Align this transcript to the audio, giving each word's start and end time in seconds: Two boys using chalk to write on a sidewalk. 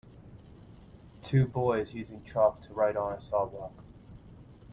Two 1.23 1.45
boys 1.45 1.93
using 1.93 2.23
chalk 2.23 2.59
to 2.63 2.73
write 2.73 2.97
on 2.97 3.13
a 3.13 3.21
sidewalk. 3.21 3.83